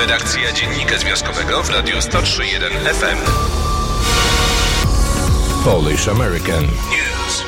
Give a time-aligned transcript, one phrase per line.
[0.00, 3.30] Redakcja Dziennika Związkowego w Radiu 103.1 FM.
[5.64, 7.44] Polish American News.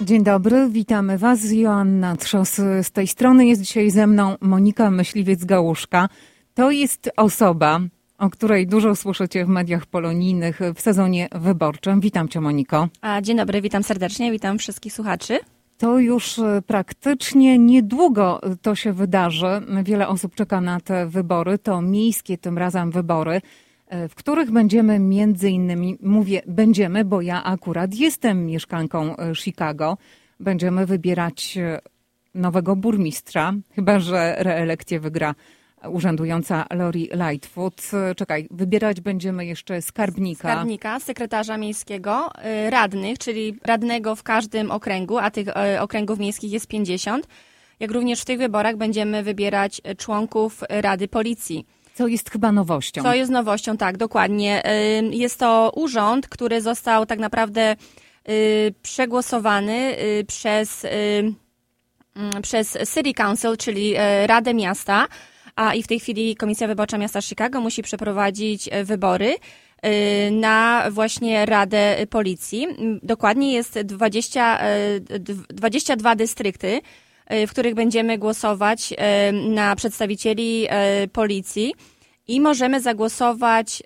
[0.00, 1.52] Dzień dobry, witamy Was.
[1.52, 3.46] Joanna Trzos z tej strony.
[3.46, 6.08] Jest dzisiaj ze mną Monika Myśliwiec-Gałuszka.
[6.54, 7.80] To jest osoba,
[8.18, 12.00] o której dużo słyszycie w mediach polonijnych w sezonie wyborczym.
[12.00, 12.88] Witam Cię, Moniko.
[13.00, 15.38] A, dzień dobry, witam serdecznie, witam wszystkich słuchaczy.
[15.80, 19.46] To już e, praktycznie niedługo to się wydarzy.
[19.84, 21.58] Wiele osób czeka na te wybory.
[21.58, 23.40] To miejskie tym razem wybory,
[23.86, 29.98] e, w których będziemy między innymi, mówię będziemy, bo ja akurat jestem mieszkanką e, Chicago.
[30.40, 31.58] Będziemy wybierać
[32.34, 35.34] nowego burmistrza, chyba że reelekcję wygra
[35.88, 37.90] urzędująca Lori Lightfoot.
[38.16, 40.40] Czekaj, wybierać będziemy jeszcze skarbnika.
[40.40, 42.30] Skarbnika, sekretarza miejskiego,
[42.66, 47.26] y, radnych, czyli radnego w każdym okręgu, a tych y, okręgów miejskich jest 50.
[47.80, 51.66] Jak również w tych wyborach będziemy wybierać członków Rady Policji.
[51.94, 53.02] Co jest chyba nowością.
[53.02, 54.62] Co jest nowością, tak, dokładnie.
[54.66, 57.76] Y, jest to urząd, który został tak naprawdę
[58.82, 59.96] przegłosowany
[60.26, 63.94] przez, mm, przez City Council, czyli
[64.26, 65.06] Radę Miasta
[65.60, 69.36] a i w tej chwili Komisja Wyborcza Miasta Chicago musi przeprowadzić e, wybory
[69.82, 72.66] e, na właśnie Radę Policji.
[73.02, 74.58] Dokładnie jest 20,
[75.48, 76.80] 22 e, dystrykty,
[77.46, 78.94] w których będziemy głosować
[79.32, 80.68] na przedstawicieli
[81.12, 81.74] policji
[82.28, 83.82] i możemy zagłosować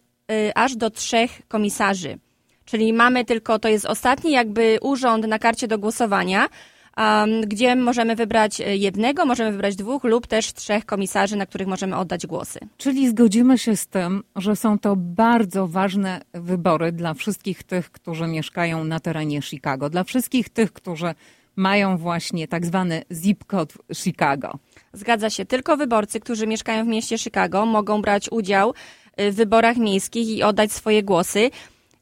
[0.54, 2.18] aż do trzech komisarzy.
[2.64, 6.48] Czyli mamy tylko, to jest ostatni jakby urząd na karcie do głosowania,
[6.96, 11.96] um, gdzie możemy wybrać jednego, możemy wybrać dwóch lub też trzech komisarzy, na których możemy
[11.96, 12.58] oddać głosy.
[12.76, 18.26] Czyli zgodzimy się z tym, że są to bardzo ważne wybory dla wszystkich tych, którzy
[18.26, 21.14] mieszkają na terenie Chicago, dla wszystkich tych, którzy
[21.56, 24.58] mają właśnie tak zwany zip code Chicago.
[24.92, 25.44] Zgadza się.
[25.44, 28.74] Tylko wyborcy, którzy mieszkają w mieście Chicago, mogą brać udział
[29.18, 31.50] w wyborach miejskich i oddać swoje głosy.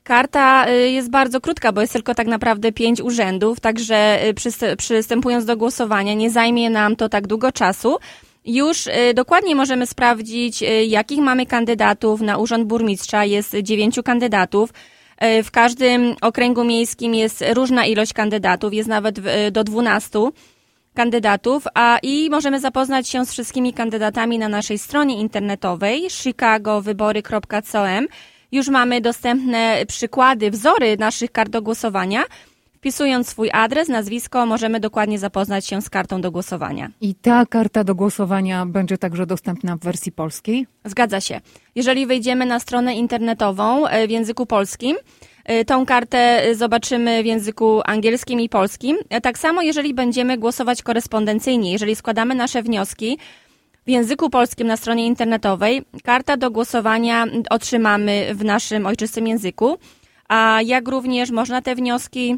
[0.05, 4.35] Karta y, jest bardzo krótka, bo jest tylko tak naprawdę pięć urzędów, także y,
[4.77, 7.97] przystępując do głosowania nie zajmie nam to tak długo czasu.
[8.45, 12.21] Już y, dokładnie możemy sprawdzić, jakich mamy kandydatów.
[12.21, 14.71] Na urząd burmistrza jest dziewięciu kandydatów.
[15.45, 19.21] W każdym okręgu miejskim jest różna ilość kandydatów, jest nawet
[19.51, 20.33] do dwunastu
[20.95, 28.07] kandydatów, a i możemy zapoznać się z wszystkimi kandydatami na naszej stronie internetowej chicagowybory.com.
[28.53, 32.23] Już mamy dostępne przykłady, wzory naszych kart do głosowania.
[32.77, 36.91] Wpisując swój adres, nazwisko, możemy dokładnie zapoznać się z kartą do głosowania.
[37.01, 40.67] I ta karta do głosowania będzie także dostępna w wersji polskiej?
[40.85, 41.41] Zgadza się.
[41.75, 44.97] Jeżeli wejdziemy na stronę internetową e, w języku polskim,
[45.45, 48.97] e, Tą kartę zobaczymy w języku angielskim i polskim.
[49.11, 53.19] E, tak samo, jeżeli będziemy głosować korespondencyjnie, jeżeli składamy nasze wnioski
[53.87, 55.83] w języku polskim na stronie internetowej.
[56.05, 59.79] Karta do głosowania otrzymamy w naszym ojczystym języku,
[60.29, 62.37] a jak również można te wnioski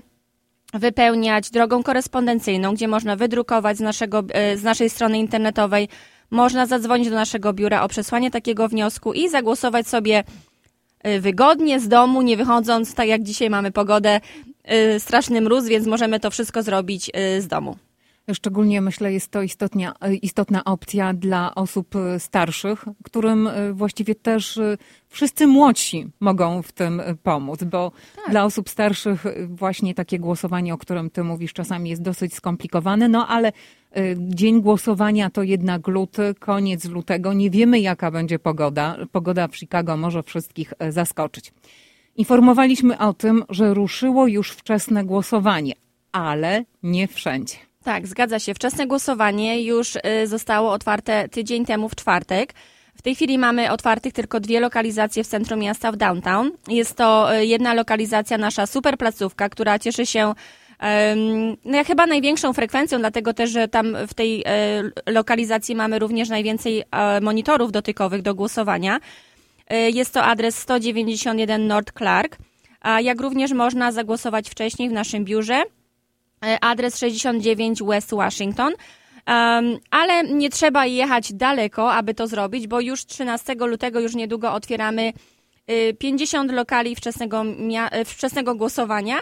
[0.74, 5.88] wypełniać drogą korespondencyjną, gdzie można wydrukować z, naszego, e, z naszej strony internetowej,
[6.30, 10.24] można zadzwonić do naszego biura o przesłanie takiego wniosku i zagłosować sobie
[11.00, 14.20] e, wygodnie z domu, nie wychodząc, tak jak dzisiaj mamy pogodę,
[14.64, 17.76] e, straszny mróz, więc możemy to wszystko zrobić z domu.
[18.32, 24.76] Szczególnie myślę, jest to istotnia, istotna opcja dla osób starszych, którym e, właściwie też e,
[25.08, 28.30] wszyscy młodsi mogą w tym pomóc, bo tak.
[28.30, 33.28] dla osób starszych właśnie takie głosowanie, o którym ty mówisz, czasami jest dosyć skomplikowane, no
[33.28, 33.52] ale e,
[34.18, 37.32] dzień głosowania to jednak luty, koniec lutego.
[37.32, 38.96] Nie wiemy, jaka będzie pogoda.
[39.12, 41.52] Pogoda w Chicago może wszystkich zaskoczyć.
[42.16, 45.74] Informowaliśmy o tym, że ruszyło już wczesne głosowanie,
[46.12, 47.56] ale nie wszędzie.
[47.84, 48.54] Tak, zgadza się.
[48.54, 52.52] Wczesne głosowanie już y, zostało otwarte tydzień temu w czwartek.
[52.96, 56.50] W tej chwili mamy otwartych tylko dwie lokalizacje w centrum miasta, w downtown.
[56.68, 60.34] Jest to y, jedna lokalizacja, nasza super placówka, która cieszy się
[61.64, 64.44] no, chyba największą frekwencją, dlatego też, że tam w tej y,
[65.06, 66.82] lokalizacji mamy również najwięcej
[67.22, 69.00] monitorów dotykowych do głosowania.
[69.70, 72.36] Jest to adres 191 North Clark,
[72.80, 75.73] a jak również można zagłosować wcześniej w naszym biurze E,
[76.60, 78.72] adres 69 West Washington.
[79.26, 84.52] Um, ale nie trzeba jechać daleko, aby to zrobić, bo już 13 lutego, już niedługo
[84.52, 85.12] otwieramy
[85.98, 87.44] 50 y, lokali wczesnego,
[88.00, 89.16] y, wczesnego głosowania,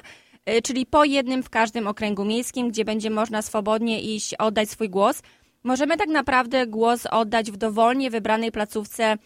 [0.51, 4.89] y, czyli po jednym w każdym okręgu miejskim, gdzie będzie można swobodnie iść, oddać swój
[4.89, 5.23] głos.
[5.65, 9.17] Możemy tak naprawdę głos oddać w dowolnie wybranej placówce,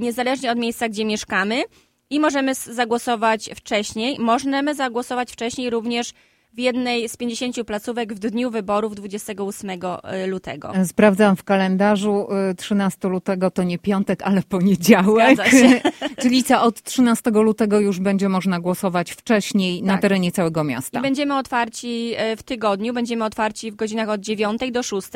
[0.00, 1.62] niezależnie od miejsca, gdzie mieszkamy
[2.10, 4.16] i możemy zagłosować wcześniej.
[4.18, 6.12] Możemy zagłosować wcześniej również
[6.52, 10.72] w jednej z 50 placówek w dniu wyborów 28 y, lutego.
[10.84, 15.38] Sprawdzam w kalendarzu 13 y, lutego to nie piątek, ale poniedziałek.
[16.22, 19.86] Czyli co, od 13 lutego już będzie można głosować wcześniej tak.
[19.86, 20.98] na terenie całego miasta.
[20.98, 25.08] I będziemy otwarci y, w tygodniu, będziemy otwarci w godzinach od 9 do 6.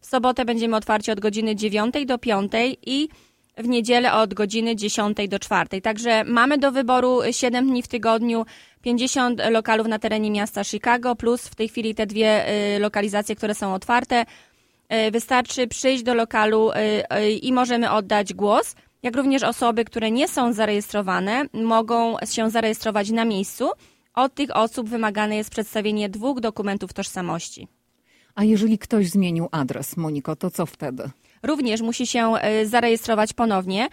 [0.00, 2.52] W sobotę będziemy otwarci od godziny 9 do 5
[2.86, 3.08] i
[3.56, 5.80] w niedzielę od godziny 10 do 4.
[5.80, 8.46] Także mamy do wyboru 7 dni w tygodniu,
[8.82, 13.54] 50 lokalów na terenie miasta Chicago, plus w tej chwili te dwie y, lokalizacje, które
[13.54, 14.24] są otwarte.
[15.08, 18.74] Y, wystarczy przyjść do lokalu y, i możemy oddać głos.
[19.02, 23.70] Jak również osoby, które nie są zarejestrowane, mogą się zarejestrować na miejscu.
[24.14, 27.68] Od tych osób wymagane jest przedstawienie dwóch dokumentów tożsamości.
[28.34, 31.10] A jeżeli ktoś zmienił adres, Moniko, to co wtedy?
[31.46, 33.88] Również musi się e, zarejestrować ponownie.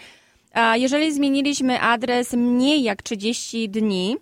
[0.53, 4.17] A jeżeli zmieniliśmy adres mniej jak 30 dni,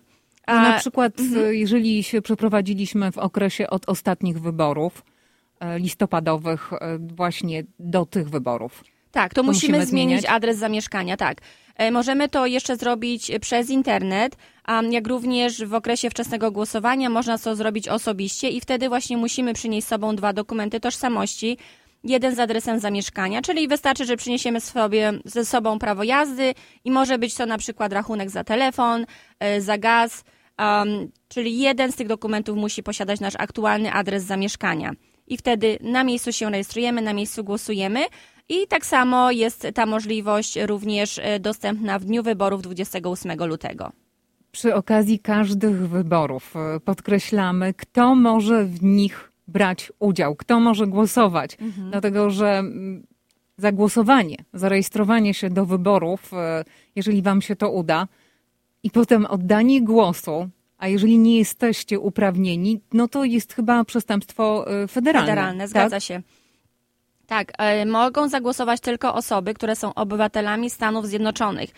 [0.48, 1.54] no na przykład, mhm.
[1.54, 5.04] jeżeli się przeprowadziliśmy w okresie od ostatnich wyborów
[5.60, 8.84] e, listopadowych, e, właśnie do tych wyborów.
[9.12, 10.36] Tak, to, to musimy, musimy zmienić zmieniać.
[10.36, 11.38] adres zamieszkania, tak.
[11.92, 14.36] Możemy to jeszcze zrobić przez internet,
[14.90, 19.86] jak również w okresie wczesnego głosowania można to zrobić osobiście i wtedy właśnie musimy przynieść
[19.86, 21.58] z sobą dwa dokumenty tożsamości,
[22.04, 26.54] jeden z adresem zamieszkania, czyli wystarczy, że przyniesiemy sobie ze sobą prawo jazdy
[26.84, 29.06] i może być to na przykład rachunek za telefon,
[29.40, 30.24] e, za gaz,
[30.58, 34.92] um, czyli jeden z tych dokumentów musi posiadać nasz aktualny adres zamieszkania.
[35.26, 38.00] I wtedy na miejscu się rejestrujemy, na miejscu głosujemy.
[38.48, 43.92] I tak samo jest ta możliwość również e, dostępna w dniu wyborów 28 lutego.
[44.52, 51.56] Przy okazji każdych wyborów e, podkreślamy, kto może w nich brać udział, kto może głosować.
[51.60, 51.90] Mhm.
[51.90, 53.06] Dlatego, że mm,
[53.56, 56.64] zagłosowanie, zarejestrowanie się do wyborów, e,
[56.96, 58.08] jeżeli wam się to uda,
[58.82, 64.88] i potem oddanie głosu, a jeżeli nie jesteście uprawnieni, no to jest chyba przestępstwo e,
[64.88, 65.28] federalne.
[65.28, 66.02] Federalne, zgadza tak?
[66.02, 66.22] się.
[67.26, 67.52] Tak,
[67.82, 71.70] y, mogą zagłosować tylko osoby, które są obywatelami Stanów Zjednoczonych.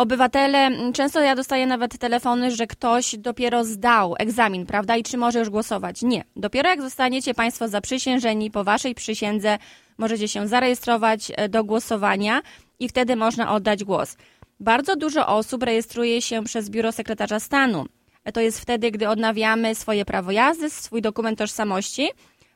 [0.00, 5.38] Obywatele, często ja dostaję nawet telefony, że ktoś dopiero zdał egzamin, prawda, i czy może
[5.38, 6.02] już głosować.
[6.02, 6.24] Nie.
[6.36, 9.58] Dopiero jak zostaniecie Państwo zaprzysiężeni po Waszej przysiędze,
[9.98, 12.42] możecie się zarejestrować e, do głosowania
[12.78, 14.16] i wtedy można oddać głos.
[14.60, 17.86] Bardzo dużo osób rejestruje się przez Biuro Sekretarza Stanu.
[18.24, 22.08] E, to jest wtedy, gdy odnawiamy swoje prawo jazdy, swój dokument tożsamości.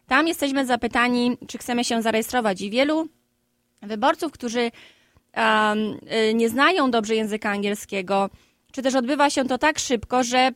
[0.07, 3.09] Tam jesteśmy zapytani, czy chcemy się zarejestrować i wielu
[3.83, 4.71] wyborców, którzy
[6.35, 8.31] nie znają dobrze języka angielskiego,
[8.73, 10.51] czy też odbywa się to tak szybko, że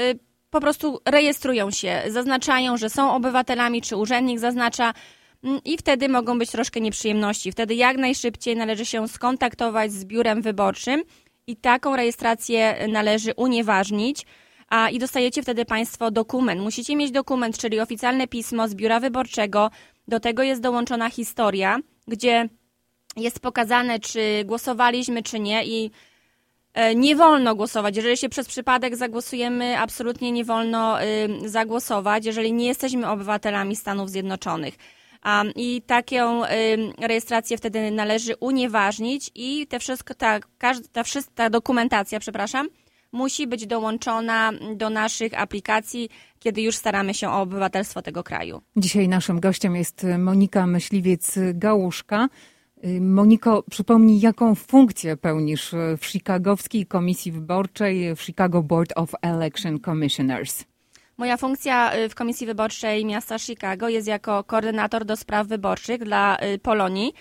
[0.00, 0.18] y,
[0.50, 4.94] po prostu rejestrują się, zaznaczają, że są obywatelami, czy urzędnik zaznacza
[5.44, 7.52] mm, i wtedy mogą być troszkę nieprzyjemności.
[7.52, 11.02] Wtedy jak najszybciej należy się skontaktować z biurem wyborczym
[11.46, 14.26] i taką rejestrację należy unieważnić.
[14.68, 16.60] A, I dostajecie wtedy Państwo dokument.
[16.60, 19.70] Musicie mieć dokument, czyli oficjalne pismo z biura wyborczego.
[20.08, 21.78] Do tego jest dołączona historia,
[22.08, 22.48] gdzie
[23.16, 25.90] jest pokazane, czy głosowaliśmy, czy nie i
[26.74, 27.96] e, nie wolno głosować.
[27.96, 30.96] Jeżeli się przez przypadek zagłosujemy, absolutnie nie wolno
[31.46, 34.74] zagłosować, jeżeli nie jesteśmy obywatelami Stanów Zjednoczonych.
[35.56, 36.42] I taką
[37.00, 41.02] rejestrację wtedy należy unieważnić i te wszystko, ta, każda, ta,
[41.34, 42.68] ta dokumentacja, przepraszam,
[43.12, 46.08] musi być dołączona do naszych aplikacji,
[46.38, 48.62] kiedy już staramy się o obywatelstwo tego kraju.
[48.76, 52.28] Dzisiaj naszym gościem jest Monika Myśliwiec-Gałuszka.
[52.86, 59.80] Y, Moniko, przypomnij, jaką funkcję pełnisz w Chicagowskiej Komisji Wyborczej w Chicago Board of Election
[59.80, 60.64] Commissioners?
[61.16, 66.36] Moja funkcja y, w Komisji Wyborczej miasta Chicago jest jako koordynator do spraw wyborczych dla
[66.36, 67.14] y, Polonii.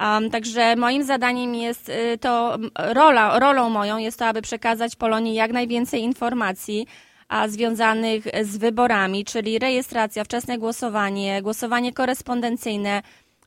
[0.00, 5.52] Um, także moim zadaniem jest to, rola, rolą moją jest to, aby przekazać Polonii jak
[5.52, 6.86] najwięcej informacji
[7.28, 13.02] a związanych z wyborami, czyli rejestracja, wczesne głosowanie, głosowanie korespondencyjne,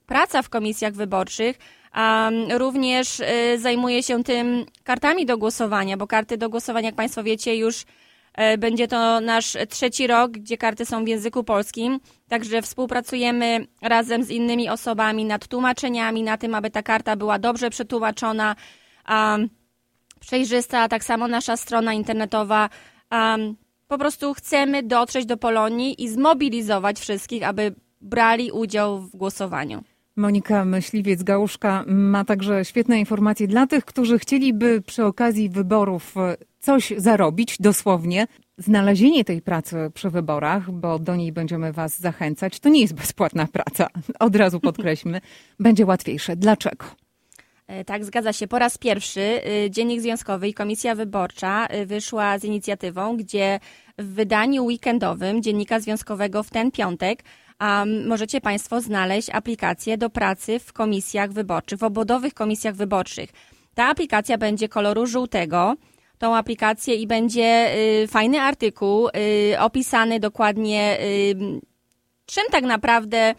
[0.07, 1.57] praca w komisjach wyborczych,
[1.91, 3.25] a również y,
[3.59, 8.57] zajmuje się tym kartami do głosowania, bo karty do głosowania, jak Państwo wiecie, już y,
[8.57, 11.99] będzie to nasz trzeci rok, gdzie karty są w języku polskim.
[12.27, 17.69] Także współpracujemy razem z innymi osobami nad tłumaczeniami, na tym, aby ta karta była dobrze
[17.69, 18.55] przetłumaczona,
[20.19, 20.87] przejrzysta.
[20.87, 22.69] Tak samo nasza strona internetowa.
[23.87, 29.83] Po prostu chcemy dotrzeć do Polonii i zmobilizować wszystkich, aby brali udział w głosowaniu.
[30.17, 36.93] Monika Myśliwiec-Gałuszka ma także świetne informacje dla tych, którzy chcieliby przy okazji wyborów e, coś
[36.97, 38.27] zarobić, dosłownie.
[38.57, 43.47] Znalezienie tej pracy przy wyborach, bo do niej będziemy Was zachęcać, to nie jest bezpłatna
[43.47, 43.87] praca.
[44.19, 45.21] Od razu podkreślmy,
[45.59, 46.35] będzie łatwiejsze.
[46.35, 46.85] Dlaczego?
[47.67, 48.47] E, tak, zgadza się.
[48.47, 53.59] Po raz pierwszy e, Dziennik Związkowy i Komisja Wyborcza wyszła z inicjatywą, gdzie
[53.97, 57.23] w wydaniu weekendowym Dziennika Związkowego w ten piątek
[57.61, 63.29] um, możecie Państwo znaleźć aplikację do pracy w komisjach wyborczych, w obwodowych komisjach wyborczych.
[63.75, 65.75] Ta aplikacja będzie koloru żółtego,
[66.17, 71.35] tą aplikację i będzie y, fajny artykuł y, opisany dokładnie, y,
[72.25, 73.35] czym tak naprawdę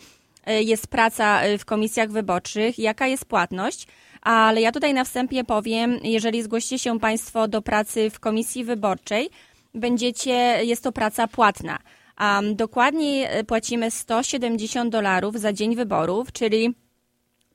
[0.50, 3.86] y, jest praca y, w komisjach wyborczych, jaka jest płatność.
[4.22, 9.30] Ale ja tutaj na wstępie powiem, jeżeli zgłosicie się Państwo do pracy w komisji wyborczej,
[9.74, 10.32] będziecie,
[10.64, 11.78] jest to praca płatna.
[12.20, 16.74] Um, dokładniej y, płacimy 170 dolarów za dzień wyborów, czyli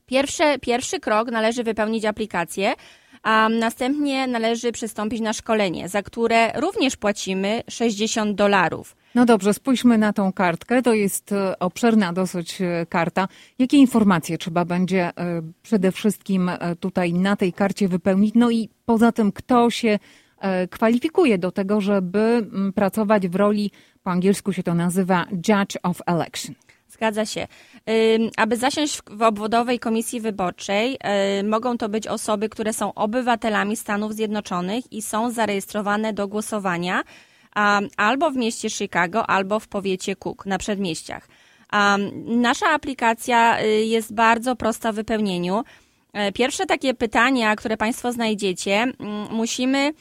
[0.05, 2.73] pierwszy, pierwszy krok należy wypełnić aplikację,
[3.23, 8.95] a następnie należy przystąpić na szkolenie, za które również płacimy 60 dolarów.
[9.15, 10.81] No dobrze, spójrzmy na tą kartkę.
[10.81, 13.27] To jest e, obszerna dosyć e, karta.
[13.59, 18.35] Jakie informacje trzeba będzie e, przede wszystkim e, tutaj na tej karcie wypełnić?
[18.35, 19.99] No i poza tym, kto się e,
[20.71, 23.71] kwalifikuje do tego, żeby mm, pracować w roli,
[24.03, 26.55] po angielsku się to nazywa Judge of Election?
[26.89, 27.47] Zgadza się.
[28.37, 30.97] Aby zasiąść w- obwodowej komisji wyborczej,
[31.39, 37.03] y, mogą to być osoby, które są obywatelami Stanów Zjednoczonych i są zarejestrowane do głosowania
[37.97, 41.27] albo w mieście Chicago, albo w powiecie Cook na przedmieściach.
[42.25, 45.63] Nasza aplikacja y, jest bardzo prosta w wypełnieniu.
[46.13, 48.93] E, Pierwsze takie pytania, które Państwo znajdziecie, mm,
[49.31, 49.93] musimy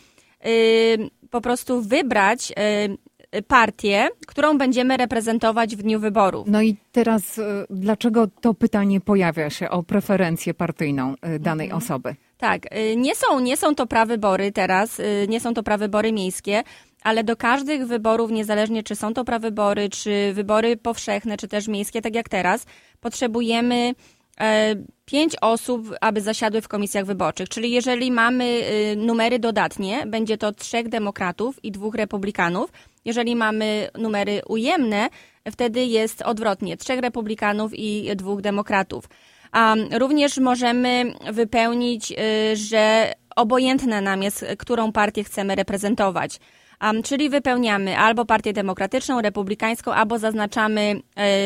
[1.30, 6.46] po prostu wybrać y, y, partię, którą będziemy reprezentować w dniu wyborów.
[6.50, 11.82] No i teraz, e, dlaczego to pytanie pojawia się o preferencję partyjną e, danej Mhm.
[11.82, 12.14] osoby?
[12.38, 16.62] Tak, y, nie są, nie są to prawybory teraz, y, nie są to prawybory miejskie,
[17.02, 22.02] ale do każdych wyborów, niezależnie czy są to prawybory, czy wybory powszechne, czy też miejskie,
[22.02, 22.66] tak jak teraz,
[23.00, 23.94] potrzebujemy
[24.40, 24.74] e,
[25.12, 27.48] pięć osób, aby zasiadły w komisjach wyborczych.
[27.48, 32.70] Czyli jeżeli mamy y, numery dodatnie, będzie to trzech demokratów i dwóch republikanów.
[33.04, 35.08] Jeżeli mamy numery ujemne,
[35.50, 39.04] wtedy jest odwrotnie, trzech republikanów i dwóch demokratów.
[39.52, 46.40] A również możemy wypełnić, y, że obojętne nam jest, którą partię chcemy reprezentować.
[46.82, 51.00] Um, czyli wypełniamy albo partię demokratyczną, republikańską, albo zaznaczamy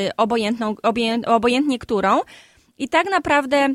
[0.08, 2.20] y, obojętną, obojęt, obojętnie którą.
[2.78, 3.68] I tak naprawdę,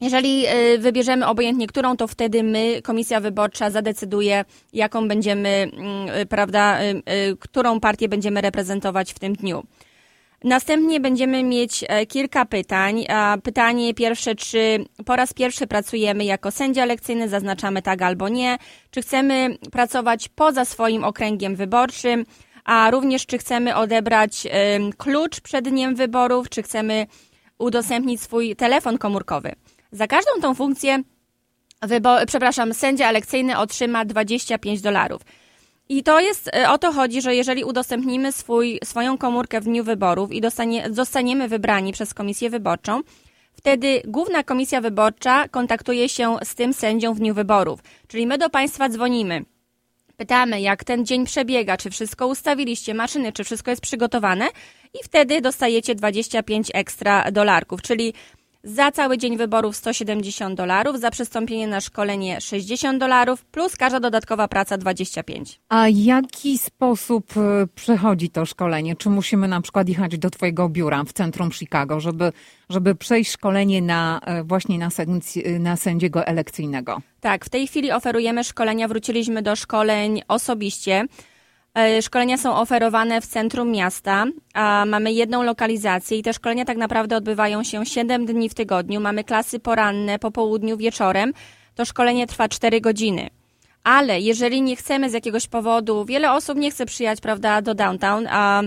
[0.00, 6.26] jeżeli y, wybierzemy obojętnie którą, to wtedy my, komisja wyborcza, zadecyduje, jaką będziemy, mm, y,
[6.26, 9.64] prawda, y, którą partię będziemy reprezentować w tym dniu.
[10.44, 13.06] Następnie będziemy mieć e, kilka pytań.
[13.42, 18.58] Pytanie pierwsze, czy po raz pierwszy pracujemy jako sędzia lekcyjny, zaznaczamy tak albo nie.
[18.90, 22.24] Czy chcemy pracować poza swoim okręgiem wyborczym,
[22.64, 24.46] a również czy chcemy odebrać
[24.96, 27.06] klucz przed dniem wyborów, czy chcemy
[27.58, 29.52] udostępnić swój telefon komórkowy.
[29.92, 31.02] Za każdą tą funkcję,
[31.82, 35.22] wybo- przepraszam, sędzia elekcyjny otrzyma 25 dolarów.
[35.88, 39.84] I to jest, e, o to chodzi, że jeżeli udostępnimy swój, swoją komórkę w dniu
[39.84, 43.00] wyborów i dostanie, zostaniemy wybrani przez komisję wyborczą,
[43.52, 47.80] wtedy Główna Komisja Wyborcza kontaktuje się z tym sędzią w dniu wyborów.
[48.08, 49.44] Czyli my do Państwa dzwonimy.
[50.16, 54.48] Pytamy, jak ten dzień przebiega, czy wszystko ustawiliście, maszyny, czy wszystko jest przygotowane
[55.00, 58.14] i wtedy dostajecie 25 ekstra dolarków, czyli
[58.66, 64.48] za cały dzień wyborów 170 dolarów, za przystąpienie na szkolenie 60 dolarów, plus każda dodatkowa
[64.48, 65.60] praca 25.
[65.68, 68.96] A jaki sposób e, przechodzi to szkolenie?
[68.96, 72.32] Czy musimy na przykład jechać do Twojego biura w centrum Chicago, żeby,
[72.70, 77.02] żeby przejść szkolenie na, e, właśnie na, sędzi- na sędziego elekcyjnego?
[77.20, 81.04] Tak, w tej chwili oferujemy szkolenia, wróciliśmy do szkoleń osobiście.
[81.76, 84.24] E, Szkolenia są oferowane w centrum miasta,
[84.86, 89.00] mamy jedną lokalizację i te szkolenia tak naprawdę odbywają się 7 dni w tygodniu.
[89.00, 91.32] Mamy klasy poranne, po południu, wieczorem.
[91.74, 93.30] To szkolenie trwa 4 godziny.
[93.84, 98.26] Ale jeżeli nie chcemy z jakiegoś powodu, wiele osób nie chce przyjechać, prawda, do downtown,
[98.30, 98.62] a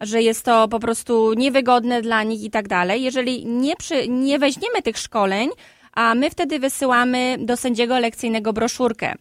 [0.00, 3.02] że jest to po prostu niewygodne dla nich i tak dalej.
[3.02, 5.50] Jeżeli nie, przy, nie weźmiemy tych szkoleń,
[5.92, 9.14] a my wtedy wysyłamy do sędziego lekcyjnego broszurkę,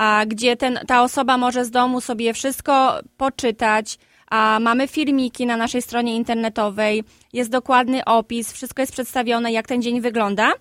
[0.00, 3.98] a gdzie ten, ta osoba może z domu sobie wszystko poczytać,
[4.30, 9.82] a mamy filmiki na naszej stronie internetowej, jest dokładny opis, wszystko jest przedstawione, jak ten
[9.82, 10.52] dzień wygląda,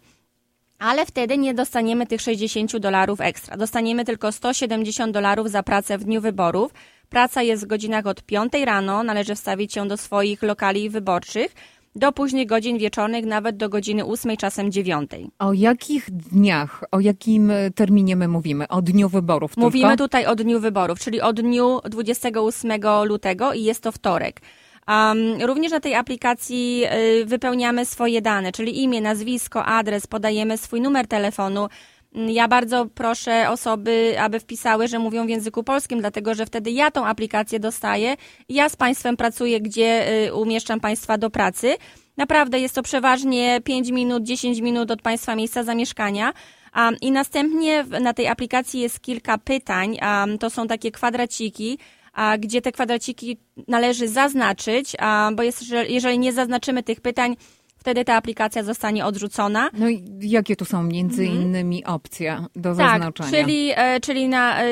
[0.80, 3.58] ale wtedy nie dostaniemy tych 60 dolarów ekstra.
[3.58, 6.74] Dostaniemy tylko 170 dolarów za pracę w dniu wyborów.
[7.10, 11.56] Praca jest w godzinach od 5 rano, należy wstawić się do swoich lokali wyborczych,
[11.96, 15.12] do późnych godzin wieczornych, nawet do godziny 8, czasem 9.
[15.40, 18.68] O jakich dniach, o jakim e, terminie my mówimy?
[18.68, 20.04] O dniu wyborów Mówimy tylko?
[20.04, 22.72] tutaj o dniu wyborów, czyli o dniu 28
[23.06, 24.42] lutego i jest to wtorek.
[24.88, 26.84] Um, również na tej aplikacji
[27.22, 31.68] y, wypełniamy swoje dane, czyli imię, nazwisko, adres, podajemy swój numer telefonu.
[32.12, 36.92] Ja bardzo proszę osoby, aby wpisały, że mówią w języku polskim, dlatego że wtedy ja
[36.92, 38.16] tą aplikację dostaję
[38.50, 41.76] ja z Państwem pracuję, gdzie y, umieszczam Państwa do pracy.
[42.18, 46.34] Naprawdę jest to przeważnie 5 minut, 10 minut od Państwa miejsca zamieszkania.
[46.76, 49.98] Um, I następnie na tej aplikacji jest kilka pytań.
[50.02, 51.80] Um, to są takie kwadraciki,
[52.14, 53.38] a, gdzie te kwadraciki
[53.68, 57.36] należy zaznaczyć, a, bo jest, jeżeli nie zaznaczymy tych pytań,
[57.80, 59.70] wtedy ta aplikacja zostanie odrzucona.
[59.74, 61.42] No i jakie tu są między mhm.
[61.42, 63.30] innymi opcje do tak, zaznaczenia?
[63.30, 64.66] Czyli, e, czyli na, e,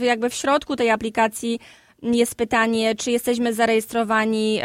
[0.00, 1.58] e, jakby w środku tej aplikacji
[2.02, 4.60] jest pytanie, czy jesteśmy zarejestrowani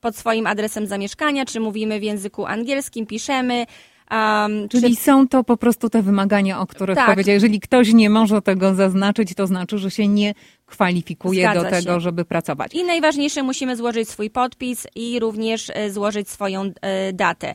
[0.00, 3.66] pod swoim adresem zamieszkania, czy mówimy w języku angielskim, piszemy,
[4.10, 5.02] Um, Czyli czy...
[5.02, 7.06] są to po prostu te wymagania, o których tak.
[7.06, 7.32] powiedział.
[7.32, 10.34] Jeżeli ktoś nie może tego zaznaczyć, to znaczy, że się nie
[10.66, 12.00] kwalifikuje Zgadza do tego, się.
[12.00, 12.74] żeby pracować.
[12.74, 17.54] I najważniejsze, musimy złożyć swój podpis i również e, złożyć swoją e, datę.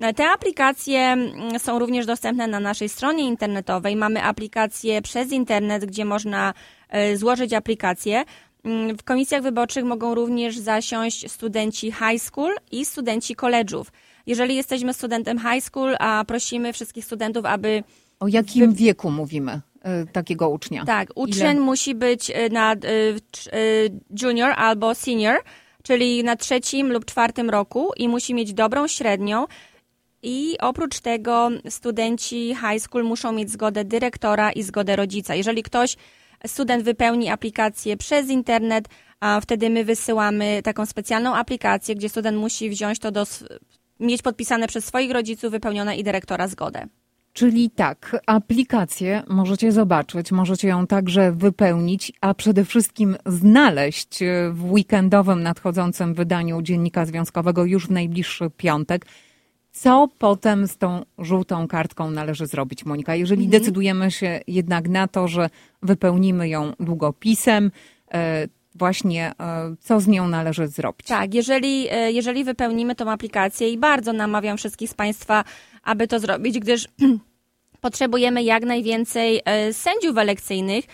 [0.00, 1.16] E, te aplikacje
[1.58, 3.96] są również dostępne na naszej stronie internetowej.
[3.96, 6.54] Mamy aplikacje przez internet, gdzie można
[7.14, 8.24] złożyć aplikację.
[8.98, 13.84] W komisjach wyborczych mogą również zasiąść studenci high school i studenci college'ów.
[14.26, 17.84] Jeżeli jesteśmy studentem high school, a prosimy wszystkich studentów, aby...
[18.20, 18.76] O jakim wy...
[18.76, 19.60] wieku mówimy?
[20.02, 20.84] Y, takiego ucznia.
[20.84, 21.64] Tak, uczeń Ile?
[21.64, 23.20] musi być y, na y,
[24.22, 25.36] junior albo senior,
[25.82, 29.46] czyli na trzecim lub czwartym roku i musi mieć dobrą średnią.
[30.22, 35.34] I oprócz tego studenci high school muszą mieć zgodę dyrektora i zgodę rodzica.
[35.34, 35.96] Jeżeli ktoś,
[36.46, 38.88] student wypełni aplikację przez internet,
[39.20, 43.26] a wtedy my wysyłamy taką specjalną aplikację, gdzie student musi wziąć to do
[44.02, 46.86] mieć podpisane przez swoich rodziców, wypełnione i dyrektora zgodę.
[47.32, 54.18] Czyli tak, aplikację możecie zobaczyć, możecie ją także wypełnić, a przede wszystkim znaleźć
[54.52, 59.06] w weekendowym nadchodzącym wydaniu Dziennika Związkowego już w najbliższy piątek.
[59.72, 63.14] Co potem z tą żółtą kartką należy zrobić, Monika?
[63.14, 63.62] Jeżeli mhm.
[63.62, 65.50] decydujemy się jednak na to, że
[65.82, 67.70] wypełnimy ją długopisem,
[68.14, 71.06] e, właśnie e, co z nią należy zrobić.
[71.06, 75.44] Tak, jeżeli, e, jeżeli wypełnimy tą aplikację i bardzo namawiam wszystkich z Państwa,
[75.82, 76.88] aby to zrobić, gdyż
[77.80, 80.84] potrzebujemy jak najwięcej e, sędziów elekcyjnych.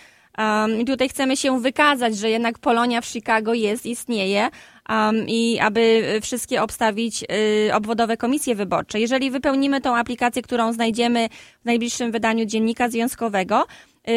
[0.78, 4.50] I tutaj chcemy się wykazać, że jednak Polonia w Chicago jest, istnieje
[4.88, 7.24] um, i aby wszystkie obstawić
[7.68, 9.00] y, obwodowe komisje wyborcze.
[9.00, 11.28] Jeżeli wypełnimy tą aplikację, którą znajdziemy
[11.62, 13.66] w najbliższym wydaniu Dziennika Związkowego,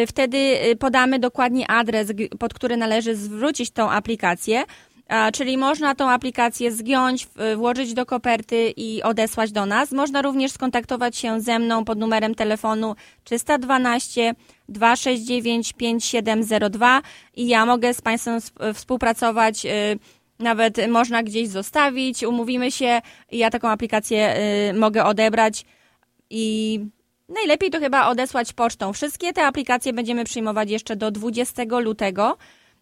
[0.07, 4.63] wtedy y, podamy dokładnie adres, pod który należy zwrócić tą aplikację.
[5.33, 9.91] Czyli można tą aplikację zgiąć, włożyć do koperty i odesłać do nas.
[9.91, 14.35] Można również skontaktować się ze mną pod numerem telefonu 312
[14.69, 17.01] 269 5702
[17.35, 18.39] i ja mogę z Państwem
[18.73, 19.67] współpracować
[20.39, 23.01] nawet można gdzieś zostawić, umówimy się
[23.31, 24.35] ja taką aplikację
[24.73, 25.65] mogę odebrać
[26.29, 26.79] i
[27.35, 28.93] najlepiej to chyba odesłać pocztą.
[28.93, 32.37] Wszystkie te aplikacje będziemy przyjmować jeszcze do 20 lutego.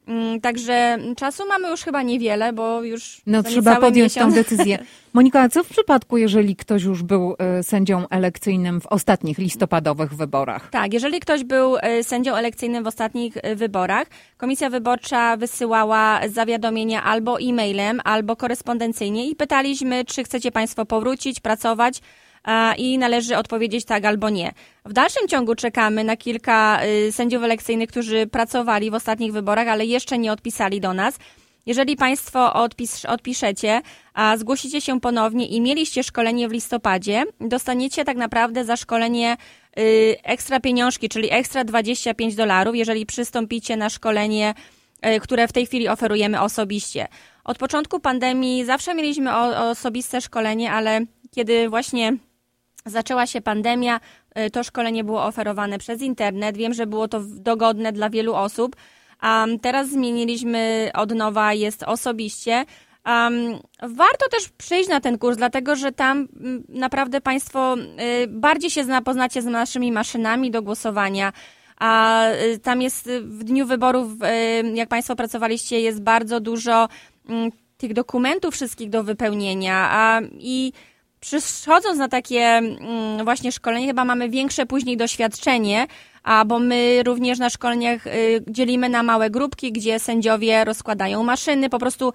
[0.09, 3.21] Mm, także czasu mamy już chyba niewiele, bo już.
[3.25, 4.35] No, trzeba podjąć miesiąc.
[4.35, 4.79] tę decyzję.
[5.13, 10.13] Monika, a co w przypadku, jeżeli ktoś już był e, sędzią elekcyjnym w ostatnich listopadowych
[10.13, 10.69] wyborach?
[10.69, 14.07] Tak, jeżeli ktoś był e, sędzią elekcyjnym w ostatnich e, wyborach,
[14.38, 22.01] komisja wyborcza wysyłała zawiadomienia albo e-mailem, albo korespondencyjnie i pytaliśmy, czy chcecie Państwo powrócić, pracować
[22.78, 24.52] i należy odpowiedzieć tak albo nie.
[24.86, 29.86] W dalszym ciągu czekamy na kilka y, sędziów elekcyjnych, którzy pracowali w ostatnich wyborach, ale
[29.86, 31.17] jeszcze nie odpisali do nas.
[31.65, 33.82] Jeżeli Państwo odpis, odpiszecie,
[34.13, 39.38] a zgłosicie się ponownie i mieliście szkolenie w listopadzie, dostaniecie tak naprawdę za szkolenie
[39.80, 44.54] y, ekstra pieniążki, czyli ekstra 25 dolarów, jeżeli przystąpicie na szkolenie,
[45.06, 47.08] y, które w tej chwili oferujemy osobiście.
[47.43, 52.17] Od początku pandemii zawsze mieliśmy o, osobiste szkolenie, ale kiedy właśnie
[52.89, 53.99] Zaczęła się pandemia,
[54.39, 56.58] y, to szkolenie było oferowane przez internet.
[56.58, 58.75] Wiem, że było to dogodne dla wielu osób.
[59.23, 62.65] Um, teraz zmieniliśmy od nowa, jest osobiście.
[63.06, 66.28] Um, warto też przyjść na ten kurs, dlatego że tam
[66.69, 71.34] naprawdę Państwo y, bardziej się zna, poznacie z naszymi maszynami do głosowania.
[71.78, 74.12] A y, tam jest w dniu wyborów,
[74.73, 76.89] jak Państwo pracowaliście, jest bardzo dużo
[77.30, 79.89] mm, tych dokumentów wszystkich do wypełnienia.
[79.91, 80.73] A, I
[81.19, 85.88] przychodząc na takie mm, właśnie szkolenie, chyba mamy większe później doświadczenie,
[86.23, 91.69] a bo my również na szkoleniach y, dzielimy na małe grupki, gdzie sędziowie rozkładają maszyny,
[91.69, 92.13] po prostu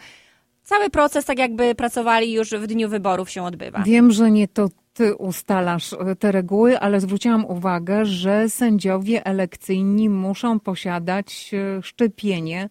[0.63, 3.83] cały proces, tak jakby pracowali już w dniu wyborów się odbywa.
[3.83, 10.09] Wiem, że nie to ty ustalasz y, te reguły, ale zwróciłam uwagę, że sędziowie elekcyjni
[10.09, 12.69] muszą posiadać y, szczepienie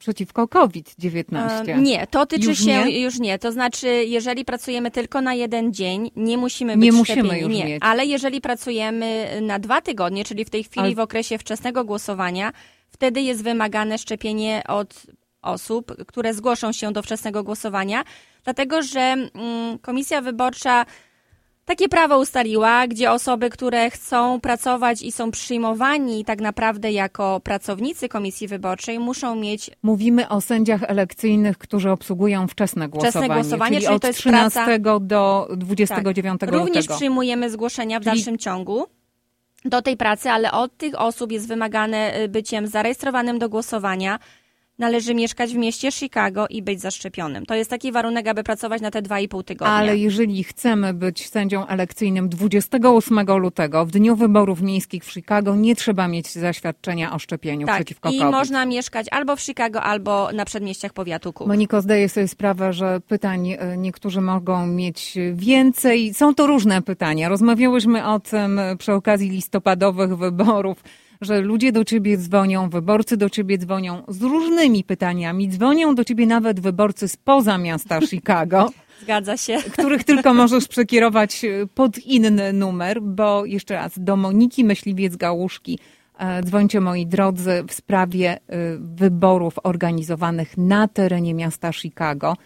[0.00, 1.68] przeciwko COVID-19.
[1.68, 3.00] E, Nie, to tyczy Już się nie?
[3.00, 3.38] już nie.
[3.38, 7.42] To znaczy, jeżeli pracujemy tylko na jeden dzień, nie musimy być Nie musimy szczepieni.
[7.42, 7.64] już nie.
[7.64, 7.82] mieć.
[7.86, 12.52] Ale jeżeli pracujemy na dwa tygodnie, czyli w tej chwili Ale- w okresie wczesnego głosowania,
[12.90, 15.02] wtedy jest wymagane szczepienie od
[15.42, 18.04] osób, które zgłoszą się do wczesnego głosowania,
[18.44, 20.86] dlatego że mm, Komisja Wyborcza
[21.70, 28.08] takie prawo ustaliła, gdzie osoby, które chcą pracować i są przyjmowani tak naprawdę jako pracownicy
[28.08, 33.96] Komisji Wyborczej, muszą mieć Mówimy o sędziach elekcyjnych, którzy obsługują wczesne głosowanie, głosowanie, czyli, czyli
[33.96, 36.50] od to jest 13 praca- do 29 Tak.
[36.52, 36.96] Również lutego.
[36.96, 38.86] przyjmujemy zgłoszenia w Czyli- dalszym ciągu
[39.64, 44.18] do tej pracy, ale od tych osób jest wymagane y, byciem zarejestrowanym do głosowania.
[44.80, 47.46] Należy mieszkać w mieście Chicago i być zaszczepionym.
[47.46, 49.74] To jest taki warunek, aby pracować na te 2,5 tygodnia.
[49.74, 55.76] Ale jeżeli chcemy być sędzią elekcyjnym 28 lutego, w dniu wyborów miejskich w Chicago, nie
[55.76, 58.32] trzeba mieć zaświadczenia o szczepieniu tak, przeciwko i COVID.
[58.32, 61.48] można mieszkać albo w Chicago, albo na przedmieściach powiatu Cook.
[61.48, 66.14] Moniko, zdaję sobie sprawę, że pytań e, niektórzy mogą mieć więcej.
[66.14, 67.28] Są to różne pytania.
[67.28, 70.82] Rozmawiałyśmy o tym przy okazji listopadowych wyborów,
[71.20, 75.48] że ludzie do ciebie dzwonią, wyborcy do ciebie dzwonią z różnymi pytaniami.
[75.48, 78.70] Dzwonią do ciebie nawet wyborcy spoza miasta Chicago,
[79.02, 79.58] Zgadza się.
[79.72, 85.78] których tylko możesz przekierować e, pod inny numer, bo jeszcze raz, do Moniki Myśliwiec-Gałuszki
[86.18, 88.38] e, dzwońcie moi drodzy w sprawie e,
[88.78, 92.36] wyborów organizowanych na terenie miasta Chicago.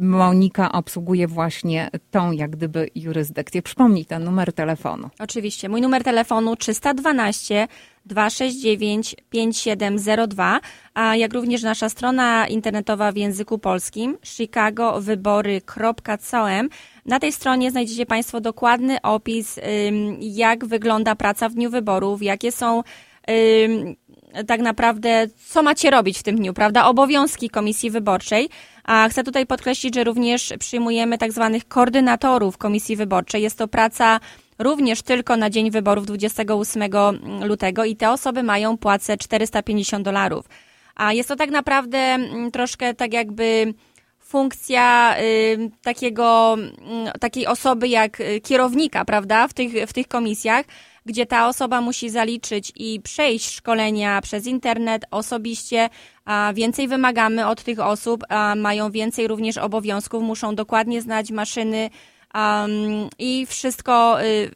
[0.00, 3.62] Monika obsługuje właśnie tą jak gdyby jurysdykcję.
[3.62, 5.10] Przypomnij ten numer telefonu.
[5.18, 5.68] Oczywiście.
[5.68, 7.68] Mój numer telefonu 312
[8.06, 10.60] 269 5702,
[10.94, 16.68] a jak również nasza strona internetowa w języku polskim chicagowybory.com.
[17.06, 19.60] Na tej stronie znajdziecie Państwo dokładny opis,
[20.20, 22.82] jak wygląda praca w dniu wyborów, jakie są
[24.46, 26.86] tak naprawdę, co macie robić w tym dniu, prawda?
[26.86, 28.48] Obowiązki Komisji Wyborczej.
[28.84, 33.42] A chcę tutaj podkreślić, że również przyjmujemy tak zwanych koordynatorów Komisji Wyborczej.
[33.42, 34.20] Jest to praca
[34.58, 36.82] również tylko na dzień wyborów 28
[37.42, 40.46] lutego i te osoby mają płacę 450 dolarów.
[40.96, 43.74] A jest to tak naprawdę mm, troszkę tak jakby
[44.20, 50.66] funkcja y, takiego, mm, takiej osoby jak y, kierownika, prawda, w tych, w tych komisjach,
[51.06, 55.88] gdzie ta osoba musi zaliczyć i przejść szkolenia przez internet osobiście,
[56.24, 61.90] a więcej wymagamy od tych osób, a mają więcej również obowiązków, muszą dokładnie znać maszyny
[62.34, 64.50] um, i wszystko y,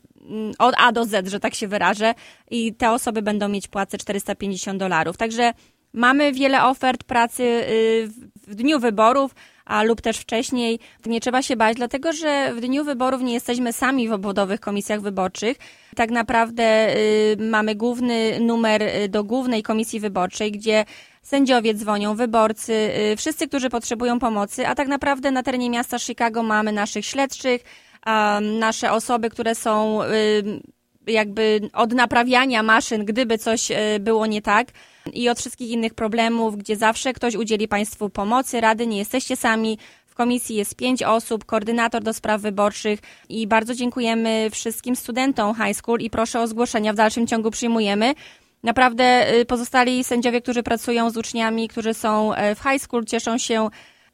[0.58, 2.14] od A do Z, że tak się wyrażę
[2.50, 5.16] i te osoby będą mieć płacę 450 dolarów.
[5.16, 5.52] Także
[5.92, 8.08] mamy wiele ofert pracy y,
[8.46, 10.78] w dniu wyborów, a lub też wcześniej.
[11.06, 15.00] Nie trzeba się bać, dlatego że w dniu wyborów nie jesteśmy sami w obwodowych komisjach
[15.00, 15.56] wyborczych.
[15.96, 20.84] Tak naprawdę y, mamy główny numer y, do głównej komisji wyborczej, gdzie
[21.22, 22.72] sędziowie dzwonią, wyborcy,
[23.12, 27.64] y, wszyscy, którzy potrzebują pomocy, a tak naprawdę na terenie miasta Chicago mamy naszych śledczych,
[28.40, 30.42] nasze osoby, które są y,
[31.06, 34.68] jakby od naprawiania maszyn, gdyby coś y, było nie tak
[35.12, 39.78] i od wszystkich innych problemów, gdzie zawsze ktoś udzieli Państwu pomocy, rady, nie jesteście sami.
[40.06, 45.76] W komisji jest pięć osób, koordynator do spraw wyborczych i bardzo dziękujemy wszystkim studentom high
[45.76, 48.14] school i proszę o zgłoszenia, w dalszym ciągu przyjmujemy.
[48.62, 53.38] Naprawdę y, pozostali sędziowie, którzy pracują z uczniami, którzy są e, w high school, cieszą
[53.38, 53.68] się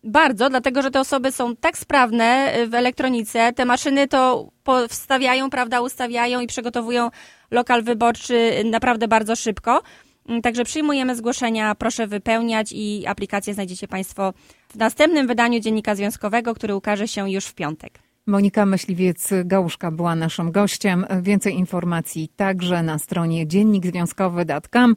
[0.04, 4.48] bardzo, dlatego że te osoby są tak sprawne y, w elektronice, te maszyny to
[4.88, 7.10] wstawiają, prawda, ustawiają i przygotowują
[7.50, 9.82] lokal wyborczy y, naprawdę bardzo szybko.
[10.30, 14.32] Mm, Także przyjmujemy zgłoszenia, proszę wypełniać i aplikację znajdziecie Państwo
[14.68, 17.98] w następnym wydaniu Dziennika Związkowego, który ukaże się już w piątek.
[18.26, 21.06] Monika Myśliwiec-Gałuszka była naszym gościem.
[21.22, 24.94] Więcej informacji także na stronie dziennikzwiązkowy.com.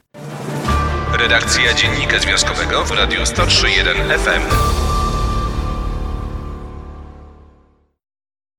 [1.18, 4.83] Redakcja Dziennika Związkowego w Radiu 103.1 FM.